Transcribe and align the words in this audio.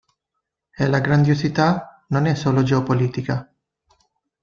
E 0.75 0.87
la 0.87 0.97
grandiosità 0.99 2.03
non 2.07 2.25
è 2.25 2.33
solo 2.33 2.63
geopolitica. 2.63 3.47